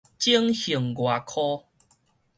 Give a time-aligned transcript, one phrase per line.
[0.17, 1.65] 整形外科